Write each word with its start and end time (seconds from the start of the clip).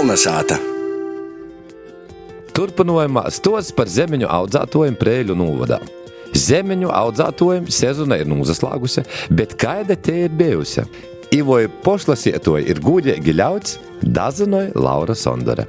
Kolnesāta! 0.00 0.56
Turpinājumā 2.56 3.26
stosts 3.36 3.74
par 3.76 3.90
zemeņu 3.92 4.30
audzētojiem 4.32 4.94
Prēļu 4.96 5.34
novadā. 5.36 5.76
Zemeņu 6.32 6.88
audzētojiem 6.88 7.66
sezona 7.68 8.16
ir 8.16 8.30
nozaslāgusi, 8.30 9.04
bet 9.36 9.58
kāda 9.60 9.98
te 10.00 10.14
ir 10.22 10.32
bijusi? 10.32 10.86
Ivoja 11.36 11.68
pošlasietoja 11.84 12.64
ir 12.72 12.80
gudīgi 12.80 13.34
ļauts, 13.36 13.76
dazinoja 14.00 14.72
Laura 14.72 15.12
Sondere. 15.12 15.68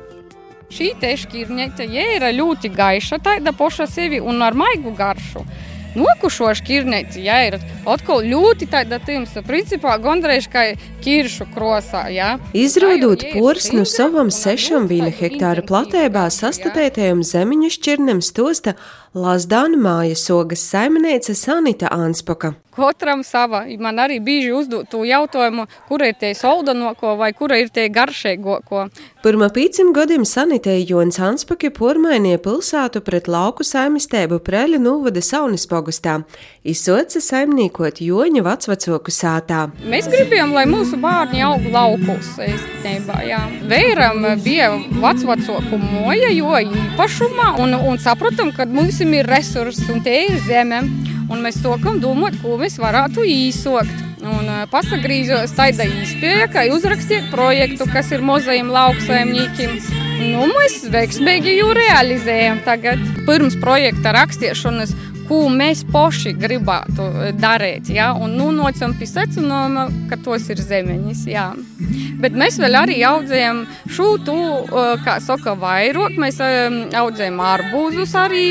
Šī 0.72 0.94
te 1.04 1.12
šķirņeite 1.26 1.90
ir 1.92 2.30
ļoti 2.40 2.72
gaiša, 2.72 3.20
tāda 3.20 3.52
poša 3.52 3.90
sevi 3.92 4.24
un 4.24 4.40
ar 4.48 4.56
maigu 4.56 4.96
garšu. 4.96 5.44
Nokušo 5.96 6.54
šķirneci, 6.56 7.20
ja 7.26 7.42
ir 7.50 7.58
atkal 7.84 8.24
ļoti 8.24 8.68
tāda 8.72 8.96
tīmsa, 9.04 9.44
principā 9.44 9.98
gandrīz 10.00 10.48
kā 10.52 10.70
kiršu 11.04 11.50
krosā, 11.52 12.06
ja. 12.14 12.38
Izraudot 12.56 13.26
pors 13.34 13.72
no 13.76 13.84
savam 13.84 14.32
sešam 14.32 14.88
vīna 14.88 15.12
hektāra 15.12 15.66
platībā 15.68 16.30
sastatētajam 16.32 17.26
zemiņu 17.28 17.74
šķirnem 17.76 18.24
stosta 18.24 18.78
Lazdānu 19.12 19.76
mājas 19.76 20.30
ogas 20.32 20.62
saimniece 20.72 21.34
Sanita 21.36 21.90
Anspaka. 21.92 22.54
Katram 22.72 23.26
sava. 23.28 23.66
Man 23.80 24.00
arī 24.00 24.22
bieži 24.24 24.54
uzdod 24.56 24.88
to 24.88 25.02
jautājumu, 25.04 25.66
kur 25.90 26.00
ir 26.06 26.16
tie 26.16 26.30
soldanoko 26.32 27.18
vai 27.20 27.34
kur 27.36 27.52
ir 27.52 27.68
tie 27.68 27.90
garšīgoko. 27.92 28.86
Pirmā 29.20 29.50
pīcim 29.52 29.92
gadiem 29.92 30.24
sanitēja 30.24 30.86
Jons 30.94 31.20
Anspaki 31.20 31.74
pormainie 31.76 32.38
pilsētu 32.40 33.04
pret 33.04 33.28
lauku 33.28 33.68
saimistēbu 33.68 34.40
Preļa 34.48 34.80
novada 34.80 35.20
Saunis 35.20 35.68
pogustā. 35.82 36.22
Izsoca 36.64 37.22
saimniekot 37.22 38.02
Joņa 38.06 38.44
vecvacoku 38.46 39.12
sātā. 39.12 39.66
Mēs 39.90 40.10
gribējām, 40.12 40.54
lai 40.54 40.68
mūsu 40.70 41.00
bērni 41.02 41.42
aug 41.46 41.66
laukos, 41.74 42.36
īstenībā. 42.46 43.22
Vēram 43.72 44.28
bija 44.44 44.72
vecvacoku 45.02 45.82
moja, 45.82 46.30
jo 46.36 46.54
īpašumā, 46.54 47.56
un, 47.64 47.74
un 47.76 47.98
sapratam, 48.02 48.54
ka 48.54 48.70
mums 48.70 49.02
ir 49.02 49.26
resursi 49.26 49.90
un 49.92 50.04
tie 50.06 50.28
ir 50.30 50.38
zeme 50.46 50.86
un 51.32 51.42
mēs 51.46 51.62
sākam 51.64 52.00
domāt, 52.04 52.38
ko 52.42 52.58
mēs 52.62 52.78
varētu 52.82 53.26
īsokt. 53.28 54.08
Un 54.22 54.50
pasagrīzos 54.70 55.56
tādā 55.58 55.88
īspēja, 55.90 56.46
ka 56.54 56.68
uzrakstiet 56.76 57.32
projektu, 57.34 57.88
kas 57.90 58.12
ir 58.14 58.22
mozajiem 58.26 58.70
lauksaimniekiem. 58.70 59.80
Nu, 60.22 60.46
mēs 60.52 60.84
veiksmīgi 60.94 61.56
jau 61.58 61.72
realizējam 61.74 62.62
tagad. 62.68 63.02
Pirms 63.26 63.58
projekta 63.62 64.14
rakstīšanas, 64.14 64.94
ko 65.32 65.46
mēs 65.48 65.86
paši 65.88 66.34
gribētu 66.36 67.06
darīt, 67.40 67.88
ja? 67.96 68.10
un 68.20 68.36
nu 68.36 68.50
nocam 68.52 68.92
pie 69.00 69.08
secinājuma, 69.08 69.88
ka 70.12 70.20
tos 70.20 70.50
ir 70.52 70.60
zemeņas, 70.60 71.22
jā. 71.32 71.48
Bet 72.22 72.36
mēs 72.36 72.60
vēl 72.60 72.76
arī 72.82 73.00
audzējam 73.08 73.64
šūtu, 73.88 74.36
kā 75.06 75.16
saka, 75.24 75.56
vairāk, 75.62 76.20
mēs 76.20 76.42
audzējam 76.44 77.40
arbūzus 77.48 78.18
arī, 78.20 78.46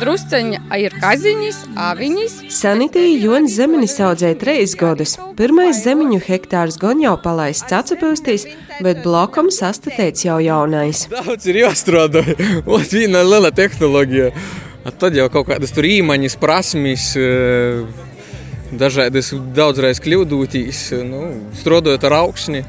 drusceņa 0.00 0.78
ir 0.80 0.96
kaziņas, 1.02 1.60
aviņas. 1.90 2.38
Sanitēja 2.56 3.20
Jonas 3.26 3.54
Zemenis 3.58 3.98
audzēja 4.02 4.38
trīs 4.40 4.74
gadus. 4.80 5.18
Pirmais 5.38 5.84
zemiņu 5.84 6.18
hektārs 6.24 6.80
gan 6.80 7.04
jau 7.04 7.14
palaists 7.20 7.76
atcepūstīs, 7.76 8.48
bet 8.82 9.04
blokam 9.04 9.52
sastatēts 9.52 10.24
jau 10.26 10.40
jaunais. 10.42 11.06
Daudz 11.12 11.46
ir 11.52 11.62
jāstrādā, 11.66 12.24
ot 12.78 12.96
viena 12.96 13.22
liela 13.26 13.52
tehnoloģija. 13.54 14.32
Tad 14.82 15.14
jau 15.14 15.28
kaut 15.30 15.46
kādas 15.46 15.70
tur 15.74 15.86
īmaņas, 15.86 16.34
prasmes, 16.42 17.12
dažādas 18.72 19.30
daudzreiz 19.54 20.00
kļūdūtīs, 20.02 20.80
nu, 21.06 21.22
strādājot 21.60 22.06
ar 22.08 22.16
augšņi 22.22 22.62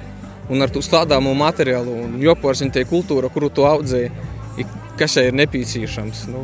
un 0.53 0.61
ar 0.65 0.73
to 0.73 0.83
stādāmo 0.83 1.33
materiālu 1.37 1.95
un 2.05 2.19
joporziņu 2.21 2.75
tie 2.75 2.83
kultūra, 2.89 3.31
kuru 3.33 3.49
tu 3.53 3.65
audzēji, 3.65 4.11
kas 4.99 5.17
ir 5.17 5.33
nepieciešams. 5.37 6.27
Nu, 6.29 6.43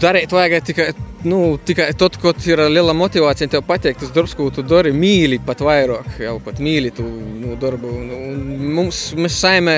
Darīt 0.00 0.30
vajag 0.32 0.62
tikai, 0.64 0.86
nu, 1.26 1.58
tikai 1.58 1.88
tad, 1.98 2.16
kad 2.22 2.38
ir 2.46 2.60
liela 2.70 2.94
motivācija 2.94 3.50
tev 3.50 3.64
pateikt, 3.66 4.04
tas 4.04 4.14
darbs, 4.14 4.36
ko 4.38 4.46
tu 4.54 4.62
dari, 4.62 4.94
mīli 4.94 5.40
pat 5.42 5.64
vairāk, 5.66 6.20
jau 6.22 6.36
pat 6.44 6.62
mīli 6.62 6.92
tu 6.94 7.04
nu, 7.04 7.56
darbu. 7.60 7.90
Un 8.30 8.70
mums, 8.78 9.08
mēs 9.18 9.40
saimē, 9.42 9.76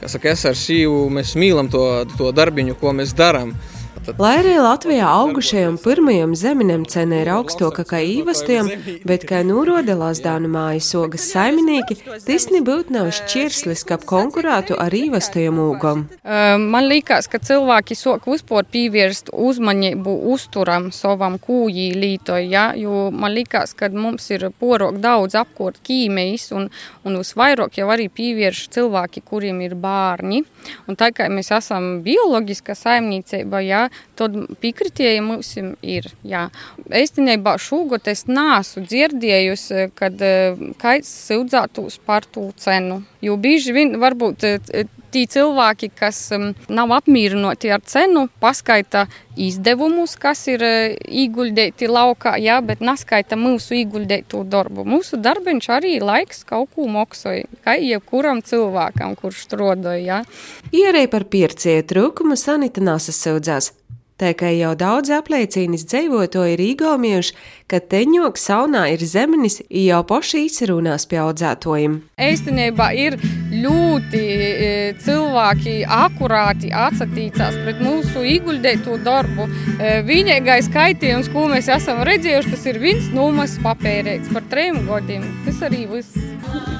kā 0.00 0.10
saka, 0.10 0.32
es 0.32 0.46
ar 0.48 0.56
šīvu, 0.58 1.04
mēs 1.12 1.34
mīlam 1.38 1.68
to, 1.72 1.84
to 2.16 2.32
darbiņu, 2.34 2.78
ko 2.80 2.96
mēs 2.96 3.12
darām. 3.18 3.52
Lai 4.04 4.34
arī 4.36 4.58
Latvijā 4.60 5.06
augušajam 5.08 5.78
pirmajam 5.80 6.34
zeminam 6.36 6.82
cena 6.84 7.22
ir 7.22 7.28
augstāka 7.32 7.86
kā 7.88 8.02
īvastajam, 8.04 8.66
bet, 9.08 9.22
kā 9.24 9.38
norāda 9.46 9.94
Lazdānu 9.96 10.50
mājas 10.52 10.90
ogas 11.00 11.24
saimnieki, 11.32 11.96
tas 12.26 12.46
nebūtu 12.52 12.92
nav 12.92 13.08
šķirslis, 13.16 13.86
kā 13.88 13.96
konkurētu 14.04 14.76
ar 14.76 14.92
īvastajam 14.92 15.56
ūgam. 15.62 16.02
Man 16.60 16.88
liekas, 16.90 17.30
ka 17.32 17.40
cilvēki 17.40 17.96
sok 17.96 18.28
vispār 18.28 18.68
pievērst 18.76 19.32
uzmanību 19.32 20.18
uzturam 20.34 20.90
savam 20.92 21.38
kūjī 21.40 21.88
lītoju, 21.96 22.50
ja? 22.52 22.66
jo 22.76 23.08
man 23.08 23.32
liekas, 23.32 23.72
ka 23.72 23.88
mums 23.88 24.28
ir 24.36 24.50
porok 24.60 25.00
daudz 25.00 25.38
apkort 25.40 25.80
ķīmijas 25.88 26.50
un, 26.52 26.68
un 27.08 27.18
visvairāk 27.22 27.80
jau 27.80 27.88
arī 27.96 28.10
pievērš 28.12 28.66
cilvēki, 28.76 29.24
kuriem 29.24 29.64
ir 29.64 29.78
bārņi. 29.80 30.44
Un 30.88 31.00
tā 31.00 31.08
kā 31.16 31.32
mēs 31.32 31.54
esam 31.56 32.02
bioloģiska 32.04 32.76
saimniecība, 32.76 33.64
ja, 33.64 33.82
tad 34.18 34.36
piekritēji 34.62 35.22
mums 35.24 35.54
ir. 35.58 36.10
Jā. 36.26 36.48
Īstenībā 36.88 37.56
šogad 37.62 38.08
es 38.12 38.26
nāsu 38.30 38.84
dzirdējusi, 38.84 39.88
kad 39.98 40.20
kaits 40.80 41.14
sildzētos 41.28 42.00
par 42.06 42.26
to 42.30 42.50
cenu. 42.60 43.02
Jo 43.24 43.38
bieži 43.40 43.74
vien 43.74 43.96
varbūt 44.02 44.44
tie 45.14 45.24
cilvēki, 45.30 45.90
kas 45.94 46.18
nav 46.68 46.92
apmierināti 46.96 47.70
ar 47.74 47.82
cenu, 47.86 48.26
paskaita 48.42 49.06
izdevumus, 49.38 50.16
kas 50.20 50.44
ir 50.50 50.64
ieguldīti 50.64 51.88
laukā, 51.90 52.34
jā, 52.42 52.58
bet 52.66 52.82
neskaita 52.84 53.38
mūsu 53.38 53.78
ieguldīto 53.78 54.42
darbu. 54.50 54.86
Mūsu 54.88 55.18
darbiņš 55.22 55.70
arī 55.74 55.94
laiks 56.02 56.44
kaut 56.48 56.74
ko 56.74 56.88
maksāja, 56.90 57.46
kā 57.66 57.76
jebkuram 57.78 58.42
cilvēkam, 58.46 59.14
kurš 59.20 59.46
strādāja. 59.46 60.22
Ierēja 60.74 61.10
par 61.14 61.28
piercēju 61.30 61.88
trūkumu 61.94 62.38
sanita 62.40 62.82
nesasaudzās. 62.84 63.72
Tā 64.14 64.30
kā 64.38 64.46
jau 64.54 64.76
daudz 64.78 65.10
apliecīnis 65.10 65.82
dzīvoto 65.90 66.44
ir 66.46 66.60
īgaumieši, 66.62 67.32
ka 67.66 67.80
teņok 67.82 68.36
saunā 68.38 68.84
ir 68.92 69.00
zemenis, 69.02 69.56
jau 69.66 70.02
paši 70.06 70.44
izrunās 70.46 71.08
pie 71.10 71.18
audzētojiem. 71.18 71.96
Īstenībā 72.22 72.92
ir 72.94 73.16
ļoti 73.50 74.20
cilvēki 75.02 75.72
akurāti 75.90 76.70
atsatīcās 76.70 77.58
pret 77.64 77.80
mūsu 77.82 78.22
ieguldīto 78.22 79.00
darbu. 79.02 79.48
Vienīgais 80.06 80.70
kaitījums, 80.70 81.32
ko 81.34 81.48
mēs 81.50 81.72
esam 81.74 82.04
redzējuši, 82.06 82.52
tas 82.54 82.68
ir 82.70 82.78
viens 82.84 83.08
numurs 83.16 83.56
papērēts 83.66 84.30
par 84.30 84.46
trim 84.52 84.78
gadiem. 84.86 85.26
Tas 85.48 85.58
arī 85.66 85.88
viss. 85.90 86.14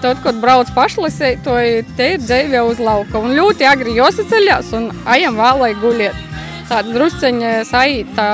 Tad, 0.05 0.21
kad 0.23 0.39
brauc 0.39 0.71
pašlasē, 0.77 1.33
to 1.43 1.57
te 1.99 2.13
ir 2.15 2.23
dzīve 2.23 2.63
uz 2.69 2.79
lauka 2.79 3.19
un 3.19 3.35
ļoti 3.35 3.67
agri 3.67 3.97
jāsaceļās 3.99 4.71
un 4.79 4.93
ajam 5.17 5.41
vēlai 5.41 5.73
guļiet 5.83 6.34
tāda 6.69 6.95
drusceņa 6.95 7.53
saīta 7.69 8.27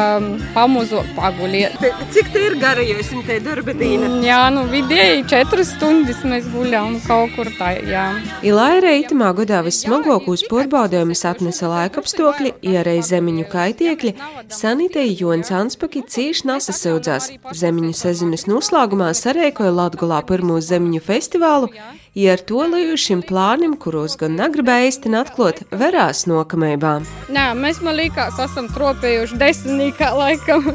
pamuzot 0.55 1.09
paguliet. 1.17 1.77
Cik 2.15 2.31
te 2.35 2.45
ir 2.49 2.57
gara 2.61 2.85
jūs 2.85 3.13
te 3.27 3.39
darba 3.45 3.75
dīna? 3.77 4.11
Jā, 4.25 4.41
nu 4.55 4.65
vidēji 4.71 5.27
četras 5.31 5.75
stundas 5.77 6.23
mēs 6.27 6.49
guļām 6.53 6.99
kaut 7.07 7.35
kur 7.37 7.51
tā, 7.59 7.73
jā. 7.87 8.07
Ilaira 8.47 8.95
itamā 9.01 9.31
godā 9.37 9.63
vissmagākos 9.67 10.47
porbaudējumus 10.51 11.25
atnesa 11.29 11.71
laikapstākļi, 11.73 12.55
ierei 12.73 12.99
zemiņu 13.05 13.47
kaitiekļi, 13.53 14.15
sanitēja 14.61 15.17
Jons 15.23 15.55
Anspaki 15.55 16.05
cieši 16.09 16.49
nasasaudzās. 16.51 17.31
Zemiņu 17.57 17.95
sezinas 17.97 18.47
noslēgumā 18.51 19.13
sarēkoja 19.17 19.73
Latgulā 19.75 20.23
pirmo 20.29 20.61
zemiņu 20.65 21.03
festivālu, 21.05 21.71
ja 22.15 22.35
ar 22.35 22.43
to 22.47 22.65
lījušiem 22.73 23.23
plāniem, 23.27 23.77
kuros 23.81 24.17
gan 24.21 24.37
negribēja 24.39 24.91
īsti 24.91 25.13
atklāt, 25.21 25.63
verās 25.71 26.25
nokamībā. 26.31 26.95
Nē, 27.31 27.47
mēs 27.59 27.81
man 27.85 27.99
liekas, 27.99 28.39
esam 28.43 28.71
tropējuši 28.73 29.39
desmitniekā 29.41 30.11
laikam, 30.19 30.73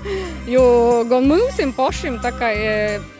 jo 0.55 0.65
gan 1.09 1.27
mums 1.31 1.59
pašiem 1.75 2.19
tā 2.23 2.31
kā 2.39 2.51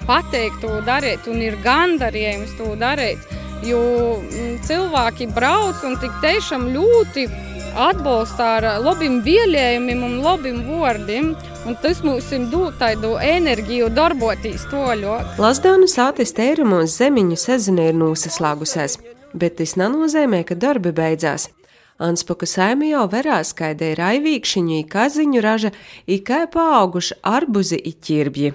pateikt 0.07 0.62
to 0.63 0.80
darīt 0.86 1.28
un 1.31 1.42
ir 1.42 1.57
gandarījums 1.63 2.56
to 2.60 2.75
darīt, 2.80 3.19
jo 3.66 3.81
cilvēki 4.68 5.31
brauc 5.36 5.84
un 5.88 5.98
tik 6.01 6.13
tiešām 6.24 6.69
ļoti 6.75 7.28
atbalsta 7.75 8.48
ar 8.57 8.68
labiem 8.83 9.19
vēlējumiem 9.25 10.04
un 10.07 10.16
labiem 10.24 10.62
vārdiem. 10.68 11.33
Un 11.66 11.77
tas 11.81 12.04
mums 12.06 12.30
dod 12.51 12.75
tādu 12.77 13.16
enerģiju 13.18 13.89
darboties 13.94 14.68
toļot. 14.72 15.39
Lasdānu 15.42 15.89
sātes 15.89 16.36
tērumos 16.38 16.98
zemiņu 17.00 17.38
sezona 17.42 17.89
ir 17.89 17.98
nosaslēgusies, 17.98 19.00
bet 19.33 19.57
tas 19.62 19.75
nenozīmē, 19.81 20.44
ka 20.45 20.56
darbi 20.56 20.94
beidzās. 20.95 21.50
Anspoka 21.98 22.45
saime 22.45 22.89
jau 22.89 23.06
verās, 23.07 23.54
ka 23.56 23.72
ir 23.72 24.01
aivīkšķiņu, 24.04 24.83
kaziņu 24.92 25.42
raža, 25.42 25.72
ir 26.12 26.22
kā 26.27 26.44
paauguši 26.51 27.22
arbuzi 27.24 27.80
i 27.80 27.95
ķirbji. 27.95 28.54